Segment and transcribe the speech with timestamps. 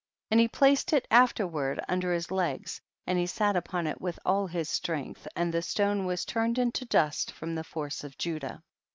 [0.29, 0.33] 29.
[0.33, 4.47] And he placed it afterward under his legs, and he sat upon it with all
[4.47, 8.63] his strength and the stone was turned into dust from the force of Judah.